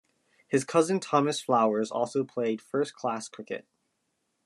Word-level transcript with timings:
His 0.47 0.63
cousin 0.65 0.99
Thomas 0.99 1.43
Flowers 1.43 1.91
also 1.91 2.23
played 2.23 2.59
first-class 2.59 3.29
cricket. 3.29 3.67